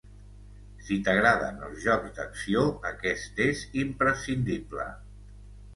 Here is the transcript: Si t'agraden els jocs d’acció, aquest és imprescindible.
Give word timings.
Si 0.85 0.95
t'agraden 1.07 1.61
els 1.67 1.83
jocs 1.85 2.15
d’acció, 2.17 2.65
aquest 2.93 3.45
és 3.49 3.63
imprescindible. 3.87 4.93